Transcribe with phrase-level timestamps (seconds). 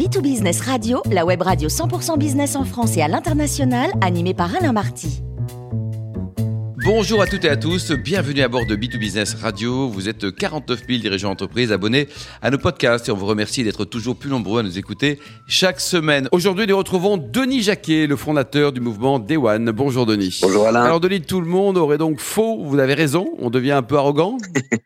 [0.00, 4.72] B2Business Radio, la web radio 100% business en France et à l'international, animée par Alain
[4.72, 5.22] Marty.
[6.92, 9.88] Bonjour à toutes et à tous, bienvenue à bord de B2Business Radio.
[9.88, 12.08] Vous êtes 49 000 dirigeants d'entreprise abonnés
[12.42, 15.78] à nos podcasts et on vous remercie d'être toujours plus nombreux à nous écouter chaque
[15.78, 16.28] semaine.
[16.32, 19.70] Aujourd'hui, nous retrouvons Denis Jacquet, le fondateur du mouvement Day One.
[19.70, 20.40] Bonjour Denis.
[20.42, 20.82] Bonjour Alain.
[20.82, 23.96] Alors Denis, tout le monde aurait donc faux, vous avez raison, on devient un peu
[23.96, 24.36] arrogant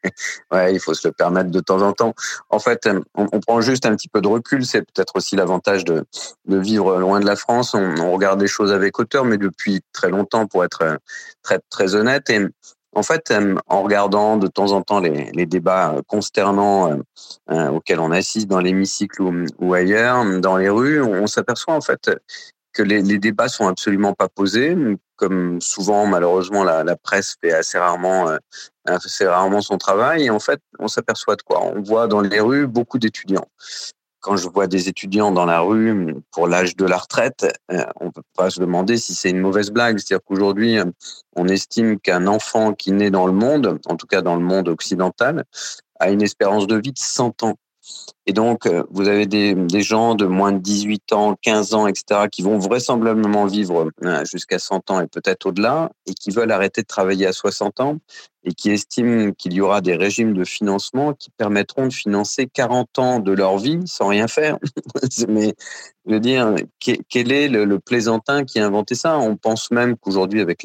[0.53, 2.13] Ouais, il faut se le permettre de temps en temps.
[2.51, 6.05] En fait, on, prend juste un petit peu de recul, c'est peut-être aussi l'avantage de,
[6.47, 7.73] de vivre loin de la France.
[7.73, 10.99] On, on regarde les choses avec hauteur, mais depuis très longtemps pour être
[11.43, 12.31] très très honnête.
[12.31, 12.41] Et
[12.95, 16.97] en fait, euh, en regardant de temps en temps les, débats consternants euh,
[17.51, 19.23] euh, auxquels on assiste dans l'hémicycle
[19.59, 22.11] ou, ailleurs, dans les rues, on, s'aperçoit en fait
[22.73, 24.77] que les, débats sont absolument pas posés.
[25.17, 28.37] Comme souvent, malheureusement, la, la presse fait assez rarement,
[28.85, 30.25] assez rarement son travail.
[30.25, 33.47] Et en fait, on s'aperçoit de quoi On voit dans les rues beaucoup d'étudiants
[34.25, 38.11] quand je vois des étudiants dans la rue pour l'âge de la retraite, euh, on
[38.11, 39.99] peut pas se demander si c'est une mauvaise blague.
[39.99, 40.87] C'est-à-dire qu'aujourd'hui, euh,
[41.37, 44.69] on estime qu'un enfant qui naît dans le monde, en tout cas dans le monde
[44.69, 45.45] occidental,
[46.01, 47.57] a une espérance de vie de 100 ans.
[48.25, 52.23] Et donc, euh, vous avez des, gens de moins de 18 ans, 15 ans, etc.,
[52.33, 53.91] qui vont vraisemblablement vivre
[54.25, 57.99] jusqu'à 100 ans et peut-être au-delà, et qui veulent arrêter de travailler à 60 ans,
[58.45, 62.99] et qui estiment qu'il y aura des régimes de financement qui permettront de financer 40
[62.99, 64.59] ans de leur vie sans rien faire.
[65.29, 65.55] Mais
[66.07, 66.55] je veux dire,
[67.09, 69.19] quel est le, plaisantin qui a inventé ça?
[69.19, 70.63] On pense même qu'aujourd'hui, avec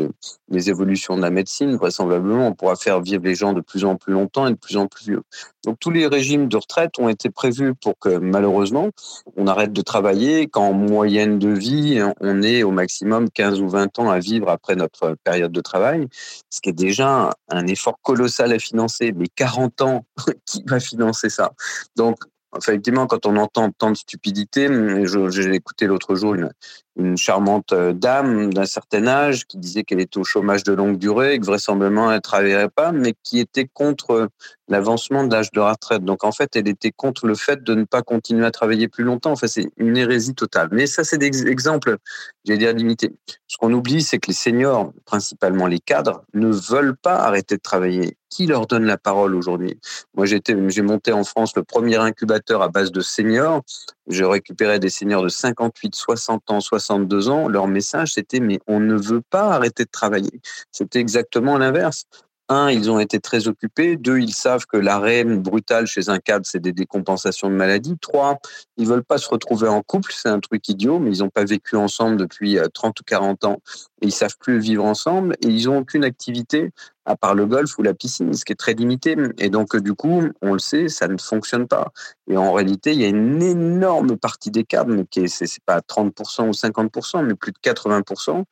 [0.50, 3.96] les, évolutions de la médecine, vraisemblablement, on pourra faire vivre les gens de plus en
[3.96, 5.22] plus longtemps et de plus en plus vieux.
[5.64, 8.90] Donc tous les régimes de retraite ont été prévus pour que malheureusement,
[9.38, 14.00] on arrête de travailler, qu'en moyenne de vie, on ait au maximum 15 ou 20
[14.00, 16.08] ans à vivre après notre période de travail,
[16.50, 19.14] ce qui est déjà un effort colossal à financer.
[19.16, 20.06] Mais 40 ans,
[20.46, 21.52] qui va financer ça
[21.96, 22.18] Donc,
[22.58, 24.68] effectivement, quand on entend tant de stupidité,
[25.30, 26.52] j'ai écouté l'autre jour une,
[26.96, 30.98] une charmante euh, dame d'un certain âge qui disait qu'elle était au chômage de longue
[30.98, 34.30] durée, que vraisemblablement elle ne travaillerait pas, mais qui était contre
[34.70, 36.04] l'avancement de l'âge de retraite.
[36.04, 39.04] Donc en fait, elle était contre le fait de ne pas continuer à travailler plus
[39.04, 39.32] longtemps.
[39.32, 40.70] Enfin, c'est une hérésie totale.
[40.72, 41.98] Mais ça, c'est des exemples,
[42.46, 43.12] j'allais dire, limités.
[43.48, 47.62] Ce qu'on oublie, c'est que les seniors, principalement les cadres, ne veulent pas arrêter de
[47.62, 48.16] travailler.
[48.30, 49.80] Qui leur donne la parole aujourd'hui?
[50.16, 53.64] Moi, j'ai monté en France le premier incubateur à base de seniors.
[54.08, 57.48] Je récupérais des seniors de 58, 60 ans, 62 ans.
[57.48, 60.42] Leur message, c'était mais on ne veut pas arrêter de travailler.
[60.72, 62.06] C'était exactement l'inverse
[62.50, 63.96] un, ils ont été très occupés.
[63.96, 67.96] Deux, ils savent que l'arrêt brutal chez un cadre, c'est des décompensations de maladie.
[68.02, 68.40] Trois,
[68.78, 70.12] ils veulent pas se retrouver en couple.
[70.14, 73.44] C'est un truc idiot, mais ils n'ont pas vécu ensemble depuis 30 euh, ou 40
[73.46, 73.62] ans
[74.02, 76.72] et ils savent plus vivre ensemble et ils ont aucune activité
[77.06, 79.16] à part le golf ou la piscine, ce qui est très limité.
[79.40, 81.92] Et donc, du coup, on le sait, ça ne fonctionne pas.
[82.30, 85.48] Et en réalité, il y a une énorme partie des cadres, mais qui est, c'est
[85.66, 88.44] pas 30% ou 50%, mais plus de 80%,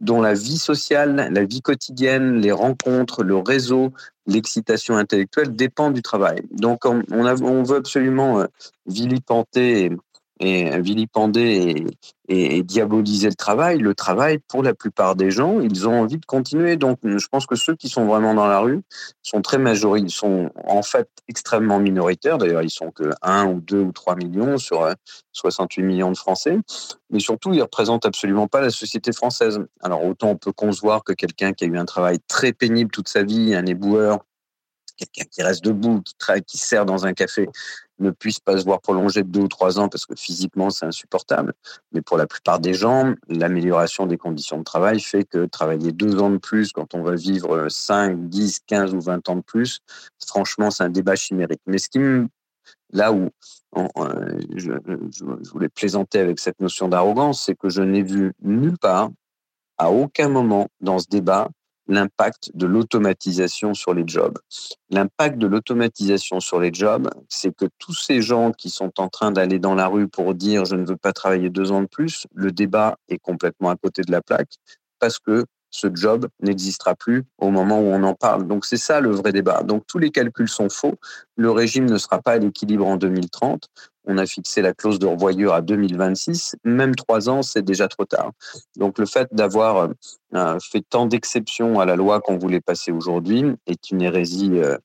[0.00, 3.92] dont la vie sociale, la vie quotidienne, les rencontres, le réseau,
[4.26, 6.42] l'excitation intellectuelle dépendent du travail.
[6.50, 8.46] Donc on, on, veut absolument euh,
[8.86, 9.90] vilipenter
[10.40, 11.84] et vilipender
[12.28, 13.78] et, et, diaboliser le travail.
[13.78, 16.76] Le travail, pour la plupart des gens, ils ont envie de continuer.
[16.76, 18.80] Donc, je pense que ceux qui sont vraiment dans la rue
[19.22, 22.38] sont très majoritaires, ils sont en fait extrêmement minoritaires.
[22.38, 24.88] D'ailleurs, ils sont que 1 ou 2 ou 3 millions sur
[25.32, 26.58] 68 euh, millions de Français.
[27.10, 29.60] Mais surtout, ils représentent absolument pas la société française.
[29.82, 33.08] Alors, autant on peut concevoir que quelqu'un qui a eu un travail très pénible toute
[33.08, 34.20] sa vie, un éboueur,
[34.96, 36.02] quelqu'un qui reste debout,
[36.46, 37.48] qui sert dans un café,
[38.00, 40.86] ne puisse pas se voir prolonger de deux ou trois ans parce que physiquement c'est
[40.86, 41.54] insupportable.
[41.92, 46.20] Mais pour la plupart des gens, l'amélioration des conditions de travail fait que travailler deux
[46.20, 49.80] ans de plus quand on va vivre 5, 10, 15 ou 20 ans de plus,
[50.26, 51.60] franchement c'est un débat chimérique.
[51.66, 52.28] Mais ce qui me
[52.92, 53.30] là où
[54.56, 54.72] je,
[55.52, 59.10] voulais plaisanter avec cette notion d'arrogance, c'est que je n'ai vu nulle part,
[59.78, 61.48] à aucun moment dans ce débat,
[61.88, 64.38] l'impact de l'automatisation sur les jobs.
[64.90, 69.32] L'impact de l'automatisation sur les jobs, c'est que tous ces gens qui sont en train
[69.32, 72.26] d'aller dans la rue pour dire je ne veux pas travailler deux ans de plus,
[72.34, 74.54] le débat est complètement à côté de la plaque
[74.98, 78.46] parce que ce job n'existera plus au moment où on en parle.
[78.46, 79.62] Donc c'est ça le vrai débat.
[79.62, 80.96] Donc tous les calculs sont faux.
[81.36, 83.68] Le régime ne sera pas à l'équilibre en 2030.
[84.12, 86.56] On a fixé la clause de revoyure à 2026.
[86.64, 88.32] Même trois ans, c'est déjà trop tard.
[88.76, 89.90] Donc le fait d'avoir
[90.34, 94.76] euh, fait tant d'exceptions à la loi qu'on voulait passer aujourd'hui est une hérésie euh,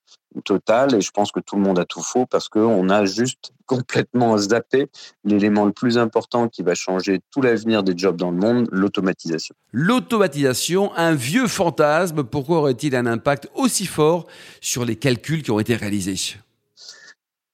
[0.43, 3.51] totale et je pense que tout le monde a tout faux parce qu'on a juste
[3.65, 4.89] complètement zappé
[5.23, 9.55] l'élément le plus important qui va changer tout l'avenir des jobs dans le monde, l'automatisation.
[9.71, 14.27] L'automatisation, un vieux fantasme, pourquoi aurait-il un impact aussi fort
[14.61, 16.37] sur les calculs qui ont été réalisés?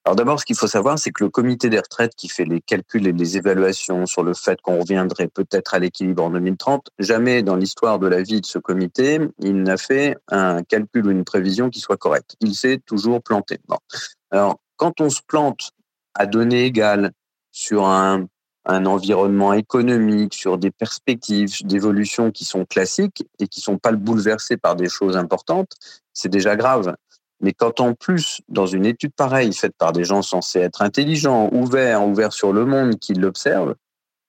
[0.03, 2.59] Alors d'abord, ce qu'il faut savoir, c'est que le comité des retraites qui fait les
[2.59, 7.44] calculs et les évaluations sur le fait qu'on reviendrait peut-être à l'équilibre en 2030, jamais
[7.44, 11.24] dans l'histoire de la vie de ce comité, il n'a fait un calcul ou une
[11.24, 12.36] prévision qui soit correcte.
[12.39, 13.59] Il s'est toujours planté.
[14.31, 15.71] Alors, quand on se plante
[16.15, 17.12] à données égales
[17.51, 18.27] sur un,
[18.65, 24.75] environnement économique, sur des perspectives d'évolution qui sont classiques et qui sont pas bouleversées par
[24.75, 25.74] des choses importantes,
[26.13, 26.95] c'est déjà grave.
[27.42, 31.50] Mais quand en plus, dans une étude pareille, faite par des gens censés être intelligents,
[31.52, 33.76] ouverts, ouverts sur le monde, qui l'observent,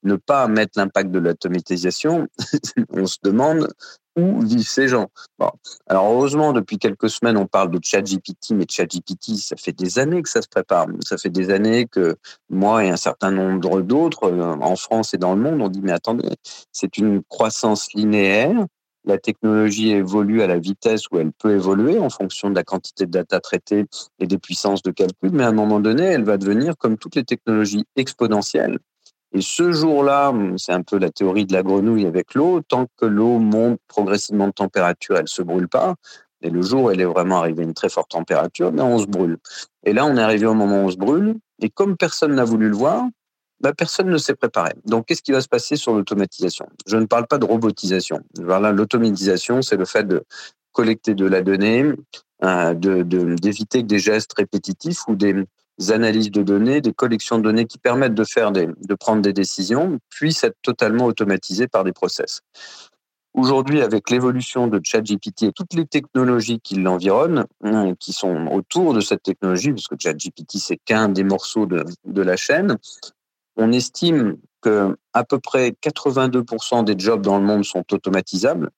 [0.04, 2.26] ne pas mettre l'impact de l'automatisation,
[2.90, 3.68] on se demande
[4.16, 5.08] où vivent ces gens.
[5.38, 5.50] Bon.
[5.86, 10.22] Alors heureusement, depuis quelques semaines, on parle de ChatGPT, mais ChatGPT, ça fait des années
[10.22, 10.86] que ça se prépare.
[11.04, 12.16] Ça fait des années que
[12.50, 15.80] moi et un certain nombre d'autres, euh, en France et dans le monde, on dit,
[15.82, 16.28] mais attendez,
[16.72, 18.66] c'est une croissance linéaire
[19.04, 23.06] la technologie évolue à la vitesse où elle peut évoluer en fonction de la quantité
[23.06, 23.86] de data traitée
[24.18, 27.16] et des puissances de calcul, mais à un moment donné, elle va devenir, comme toutes
[27.16, 28.78] les technologies, exponentielles.
[29.34, 33.06] Et ce jour-là, c'est un peu la théorie de la grenouille avec l'eau, tant que
[33.06, 35.94] l'eau monte progressivement de température, elle se brûle pas.
[36.42, 39.06] Et le jour elle est vraiment arrivée à une très forte température, ben on se
[39.06, 39.38] brûle.
[39.84, 41.36] Et là, on est arrivé au moment où on se brûle.
[41.60, 43.06] Et comme personne n'a voulu le voir,
[43.62, 44.72] bah, personne ne s'est préparé.
[44.84, 46.66] Donc, qu'est-ce qui va se passer sur l'automatisation?
[46.86, 48.20] Je ne parle pas de robotisation.
[48.38, 50.24] L'automatisation, c'est le fait de
[50.72, 51.92] collecter de la donnée,
[52.42, 55.46] euh, d'éviter que des gestes répétitifs ou des
[55.90, 59.98] analyses de données, des collections de données qui permettent de faire de prendre des décisions,
[60.10, 62.40] puissent être totalement automatisées par des process.
[63.34, 68.92] Aujourd'hui, avec l'évolution de ChatGPT et toutes les technologies qui l'environnent, hein, qui sont autour
[68.92, 72.76] de cette technologie, parce que ChatGPT, c'est qu'un des morceaux de, de la chaîne,
[73.56, 78.70] on estime que à peu près 82% des jobs dans le monde sont automatisables.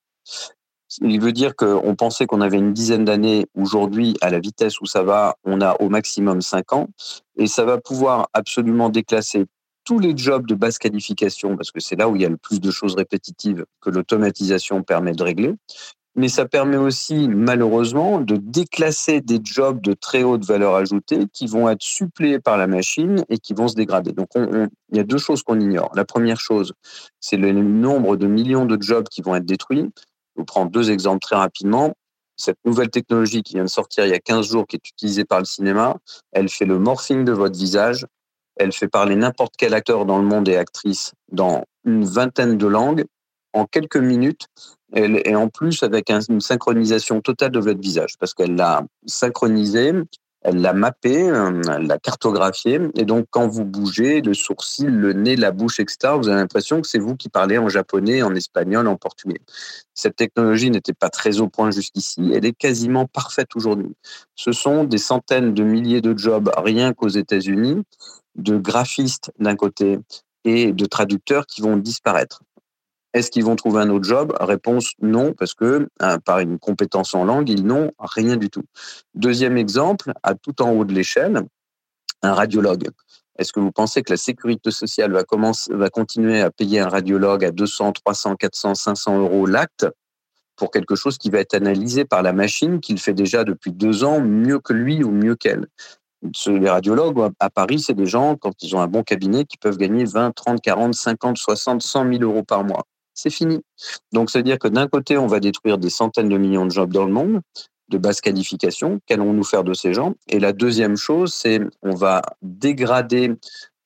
[1.01, 3.47] Il veut dire qu'on pensait qu'on avait une dizaine d'années.
[3.55, 6.89] Aujourd'hui, à la vitesse où ça va, on a au maximum 5 ans.
[7.37, 9.47] Et ça va pouvoir absolument déclasser
[9.85, 12.39] tous les jobs de basse qualification, parce que c'est là où il y a le
[12.39, 15.55] plus de choses répétitives que l'automatisation permet de régler
[16.17, 21.47] mais ça permet aussi, malheureusement, de déclasser des jobs de très haute valeur ajoutée qui
[21.47, 24.13] vont être suppléés par la machine et qui vont se dégrader.
[24.13, 25.91] Donc, il y a deux choses qu'on ignore.
[25.95, 26.73] La première chose,
[27.19, 29.91] c'est le nombre de millions de jobs qui vont être détruits.
[30.37, 31.95] Je vous prends deux exemples très rapidement.
[32.37, 35.25] Cette nouvelle technologie qui vient de sortir il y a 15 jours, qui est utilisée
[35.25, 35.97] par le cinéma,
[36.33, 38.07] elle fait le morphing de votre visage.
[38.57, 42.67] Elle fait parler n'importe quel acteur dans le monde et actrice dans une vingtaine de
[42.67, 43.05] langues
[43.53, 44.49] en quelques minutes
[44.95, 49.93] et en plus avec une synchronisation totale de votre visage, parce qu'elle l'a synchronisé,
[50.43, 55.37] elle l'a mappé, elle l'a cartographié, et donc quand vous bougez, le sourcil, le nez,
[55.37, 58.87] la bouche, etc., vous avez l'impression que c'est vous qui parlez en japonais, en espagnol,
[58.87, 59.41] en portugais.
[59.95, 63.97] Cette technologie n'était pas très au point jusqu'ici, elle est quasiment parfaite aujourd'hui.
[64.37, 67.83] Ce sont des centaines de milliers de jobs rien qu'aux États-Unis,
[68.37, 69.99] de graphistes d'un côté
[70.45, 72.43] et de traducteurs qui vont disparaître.
[73.15, 74.35] Est-ce qu'ils vont trouver un autre job?
[74.41, 78.65] Réponse non, parce que euh, par une compétence en langue, ils n'ont rien du tout.
[79.15, 81.43] Deuxième exemple, à tout en haut de l'échelle,
[82.23, 82.89] un radiologue.
[83.39, 85.23] Est-ce que vous pensez que la sécurité sociale va,
[85.71, 89.87] va continuer à payer un radiologue à 200, 300, 400, 500 euros l'acte
[90.57, 94.03] pour quelque chose qui va être analysé par la machine qu'il fait déjà depuis deux
[94.03, 95.67] ans mieux que lui ou mieux qu'elle?
[96.47, 99.77] Les radiologues à Paris, c'est des gens, quand ils ont un bon cabinet, qui peuvent
[99.77, 103.61] gagner 20, 30, 40, 50, 60, 100 000 euros par mois c'est fini.
[104.13, 107.05] Donc, c'est-à-dire que d'un côté, on va détruire des centaines de millions de jobs dans
[107.05, 107.41] le monde
[107.89, 109.01] de basse qualification.
[109.07, 110.15] Qu'allons-nous faire de ces gens?
[110.29, 113.35] Et la deuxième chose, c'est on va dégrader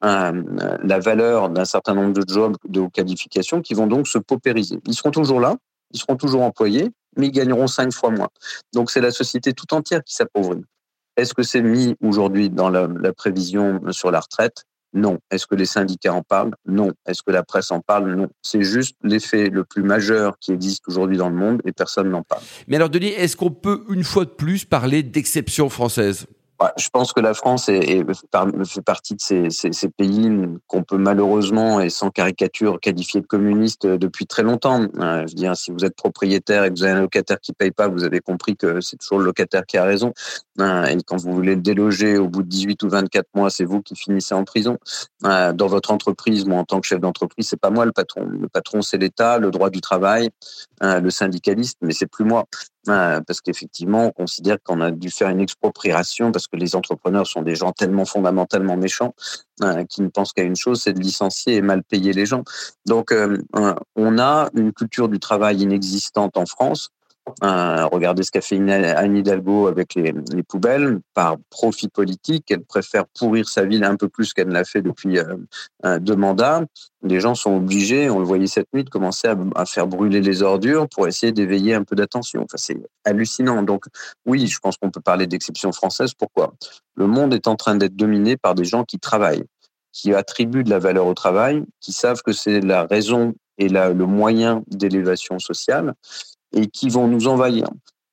[0.01, 4.79] la valeur d'un certain nombre de jobs de haute qualification qui vont donc se paupériser.
[4.87, 5.57] Ils seront toujours là,
[5.93, 8.29] ils seront toujours employés, mais ils gagneront cinq fois moins.
[8.73, 10.63] Donc c'est la société tout entière qui s'appauvrit.
[11.17, 14.65] Est-ce que c'est mis aujourd'hui dans la, prévision sur la retraite?
[14.95, 15.19] Non.
[15.31, 16.55] Est-ce que les syndicats en parlent?
[16.67, 16.93] Non.
[17.07, 18.15] Est-ce que la presse en parle?
[18.15, 18.29] Non.
[18.43, 22.23] C'est juste l'effet le plus majeur qui existe aujourd'hui dans le monde et personne n'en
[22.23, 22.43] parle.
[22.67, 26.27] Mais alors, Denis, est-ce qu'on peut une fois de plus parler d'exception française?
[26.77, 30.29] Je pense que la France est, fait partie de ces, ces, pays
[30.67, 34.83] qu'on peut malheureusement et sans caricature qualifier de communistes depuis très longtemps.
[34.99, 37.53] Euh, je veux dire, si vous êtes propriétaire et que vous avez un locataire qui
[37.53, 40.13] paye pas, vous avez compris que c'est toujours le locataire qui a raison.
[40.61, 43.65] Euh, et quand vous voulez le déloger au bout de 18 ou 24 mois, c'est
[43.65, 44.79] vous qui finissez en prison.
[45.25, 48.25] Euh, dans votre entreprise, moi en tant que chef d'entreprise, c'est pas moi le patron.
[48.25, 50.31] Le patron, c'est l'État, le droit du travail,
[50.81, 52.45] le syndicaliste, mais c'est plus moi
[52.89, 57.43] parce qu'effectivement, on considère qu'on a dû faire une expropriation parce que les entrepreneurs sont
[57.43, 59.15] des gens tellement fondamentalement méchants
[59.63, 62.45] euh, qui ne pensent qu'à une chose, c'est de licencier et mal payer les gens.
[62.87, 63.39] Donc, euh,
[63.97, 66.91] on a une culture du travail inexistante en France.
[67.43, 71.01] Euh, regardez ce qu'a fait Anne Hidalgo avec les, les, poubelles.
[71.15, 74.83] Par profit politique, elle préfère pourrir sa ville un peu plus qu'elle ne l'a fait
[74.83, 76.65] depuis euh, deux mandats.
[77.03, 80.43] Les gens sont obligés, on le voyait cette nuit, de commencer à, faire brûler les
[80.43, 82.43] ordures pour essayer d'éveiller un peu d'attention.
[82.43, 83.63] Enfin, c'est hallucinant.
[83.63, 83.85] Donc
[84.27, 86.13] oui, je pense qu'on peut parler d'exception française.
[86.15, 86.55] Pourquoi?
[86.97, 89.45] Le monde est en train d'être dominé par des gens qui travaillent
[89.91, 94.07] qui attribuent de la valeur au travail, qui savent que c'est la raison et le
[94.07, 95.95] moyen d'élévation sociale
[96.53, 97.69] et qui vont nous envahir.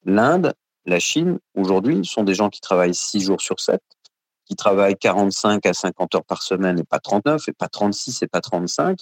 [0.05, 0.53] L'Inde,
[0.85, 3.81] la Chine, aujourd'hui, sont des gens qui travaillent 6 jours sur 7,
[4.45, 8.27] qui travaillent 45 à 50 heures par semaine et pas 39, et pas 36 et
[8.27, 8.99] pas 35.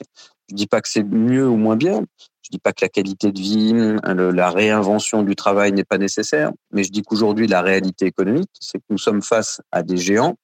[0.49, 2.05] Je dis pas que c'est mieux ou moins bien.
[2.41, 3.73] Je dis pas que la qualité de vie,
[4.03, 6.51] la réinvention du travail n'est pas nécessaire.
[6.71, 10.35] Mais je dis qu'aujourd'hui, la réalité économique, c'est que nous sommes face à des géants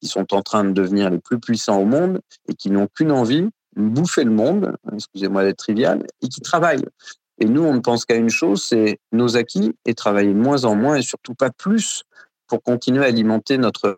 [0.00, 3.12] qui sont en train de devenir les plus puissants au monde et qui n'ont qu'une
[3.12, 6.84] envie, bouffer le monde, excusez-moi d'être trivial, et qui travaillent.
[7.38, 10.64] Et nous, on ne pense qu'à une chose, c'est nos acquis et travailler de moins
[10.64, 12.04] en moins et surtout pas plus
[12.48, 13.96] pour continuer à alimenter notre,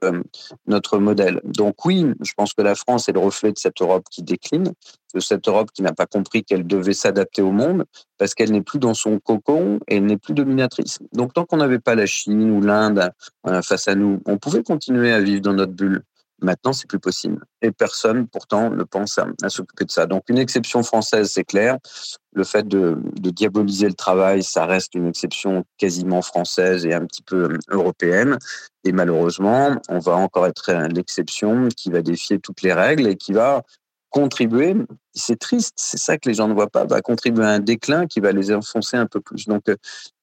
[0.66, 1.40] notre modèle.
[1.45, 4.73] Donc oui, je pense que la France est le reflet de cette Europe qui décline,
[5.14, 7.85] de cette Europe qui n'a pas compris qu'elle devait s'adapter au monde
[8.16, 10.99] parce qu'elle n'est plus dans son cocon et elle n'est plus dominatrice.
[11.12, 13.11] Donc tant qu'on n'avait pas la Chine ou l'Inde
[13.47, 16.02] euh, face à nous, on pouvait continuer à vivre dans notre bulle.
[16.40, 17.45] Maintenant, c'est plus possible.
[17.62, 20.07] Et personne, pourtant, ne pense à, s'occuper de ça.
[20.07, 21.78] Donc, une exception française, c'est clair.
[22.33, 27.04] Le fait de, de, diaboliser le travail, ça reste une exception quasiment française et un
[27.07, 28.38] petit peu euh, européenne.
[28.85, 33.33] Et malheureusement, on va encore être l'exception qui va défier toutes les règles et qui
[33.33, 33.64] va
[34.11, 34.75] contribuer,
[35.12, 38.07] c'est triste, c'est ça que les gens ne voient pas, va contribuer à un déclin
[38.07, 39.47] qui va les enfoncer un peu plus.
[39.47, 39.77] Donc, euh,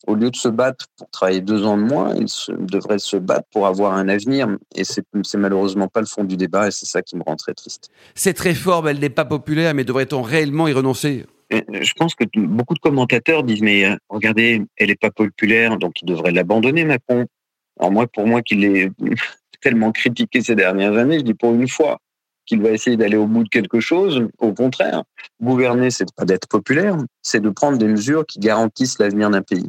[0.08, 2.28] au lieu de se battre pour travailler deux ans de moins, ils
[2.66, 4.48] devraient se battre pour avoir un avenir.
[4.76, 5.04] Et c'est
[5.36, 7.90] malheureusement pas le fond du débat, et c'est ça qui me rend très triste.
[8.16, 11.26] Cette réforme, elle n'est pas populaire, mais devrait-on réellement y renoncer?
[11.54, 15.78] Euh, je pense que beaucoup de commentateurs disent mais euh, regardez, elle n'est pas populaire,
[15.78, 17.28] donc il devrait l'abandonner Macron.
[17.80, 18.92] Alors moi, pour moi, qu'il est
[19.62, 22.00] tellement critiqué ces dernières années, je dis pour une fois,
[22.46, 24.28] qu'il va essayer d'aller au bout de quelque chose.
[24.40, 25.04] Au contraire,
[25.42, 29.68] gouverner, c'est pas d'être populaire, c'est de prendre des mesures qui garantissent l'avenir d'un pays.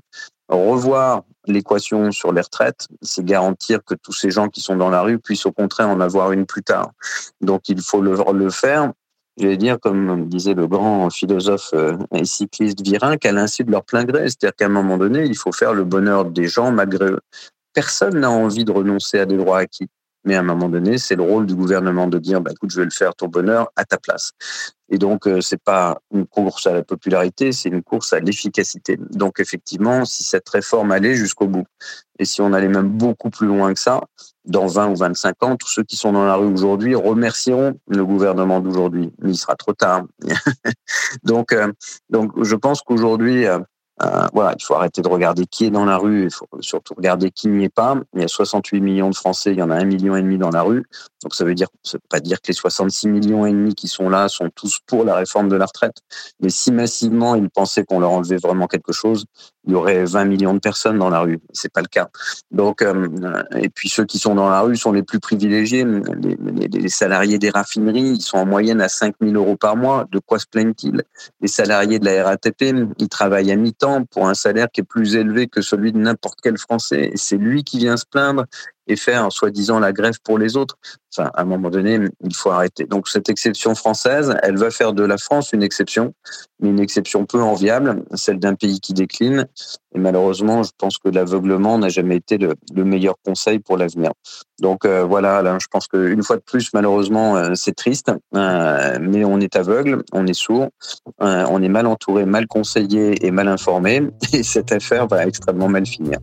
[0.48, 5.02] Revoir l'équation sur les retraites, c'est garantir que tous ces gens qui sont dans la
[5.02, 6.92] rue puissent au contraire en avoir une plus tard.
[7.40, 8.92] Donc il faut le, le faire
[9.38, 13.70] je vais dire, comme disait le grand philosophe euh, et cycliste Virin, qu'à l'insu de
[13.70, 14.28] leur plein gré.
[14.28, 17.20] C'est-à-dire qu'à un moment donné, il faut faire le bonheur des gens malgré eux.
[17.74, 19.88] Personne n'a envie de renoncer à des droits acquis.
[20.26, 22.78] Mais à un moment donné, c'est le rôle du gouvernement de dire, bah, écoute, je
[22.78, 24.32] vais le faire ton bonheur à ta place.
[24.88, 28.98] Et donc, euh, c'est pas une course à la popularité, c'est une course à l'efficacité.
[29.10, 31.66] Donc, effectivement, si cette réforme allait jusqu'au bout,
[32.18, 34.00] et si on allait même beaucoup plus loin que ça,
[34.44, 38.04] dans 20 ou 25 ans, tous ceux qui sont dans la rue aujourd'hui remercieront le
[38.04, 39.12] gouvernement d'aujourd'hui.
[39.20, 40.04] Mais il sera trop tard.
[41.22, 41.72] donc, euh,
[42.10, 43.60] donc, je pense qu'aujourd'hui, euh,
[44.02, 46.94] euh, voilà, il faut arrêter de regarder qui est dans la rue, il faut surtout
[46.94, 47.96] regarder qui n'y est pas.
[48.14, 50.36] Il y a 68 millions de Français, il y en a un million et demi
[50.36, 50.84] dans la rue.
[51.22, 53.88] Donc ça veut dire, ça veut pas dire que les 66 millions et demi qui
[53.88, 55.96] sont là sont tous pour la réforme de la retraite.
[56.40, 59.24] Mais si massivement ils pensaient qu'on leur enlevait vraiment quelque chose,
[59.66, 61.40] il y aurait 20 millions de personnes dans la rue.
[61.52, 62.08] C'est pas le cas.
[62.50, 63.08] Donc, euh,
[63.56, 65.84] et puis ceux qui sont dans la rue sont les plus privilégiés.
[65.84, 70.06] Les, salariés des raffineries, ils sont en moyenne à 5 000 euros par mois.
[70.12, 71.02] De quoi se plaignent-ils?
[71.40, 75.16] Les salariés de la RATP, ils travaillent à mi-temps pour un salaire qui est plus
[75.16, 77.10] élevé que celui de n'importe quel Français.
[77.16, 78.44] C'est lui qui vient se plaindre
[78.86, 80.78] et faire soi-disant la grève pour les autres.
[81.16, 82.84] Enfin, à un moment donné, il faut arrêter.
[82.84, 86.12] Donc cette exception française, elle va faire de la France une exception,
[86.60, 89.46] mais une exception peu enviable, celle d'un pays qui décline.
[89.94, 94.12] Et malheureusement, je pense que l'aveuglement n'a jamais été le, meilleur conseil pour l'avenir.
[94.60, 98.98] Donc euh, voilà, là, je pense qu'une fois de plus, malheureusement, euh, c'est triste, euh,
[99.00, 100.68] mais on est aveugle, on est sourd,
[101.18, 104.02] on est mal entouré, mal conseillé et mal informé,
[104.32, 106.18] et cette affaire va extrêmement mal finir.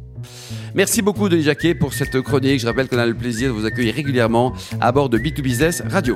[0.75, 2.59] Merci beaucoup Denis Jacquet pour cette chronique.
[2.59, 6.15] Je rappelle qu'on a le plaisir de vous accueillir régulièrement à bord de B2Business Radio.